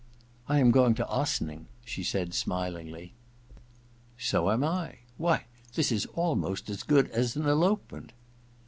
^ 0.01 0.03
I 0.49 0.57
am 0.57 0.71
going 0.71 0.95
to 0.95 1.07
Ossining,' 1.07 1.67
she 1.85 2.01
said 2.01 2.33
smilingly. 2.33 3.13
* 3.67 4.17
So 4.29 4.49
am 4.49 4.63
I. 4.63 5.01
Why, 5.17 5.45
this 5.75 5.91
is 5.91 6.07
almost 6.15 6.71
as 6.71 6.81
good 6.81 7.11
as 7.11 7.35
an 7.35 7.45
elopement.' 7.45 8.11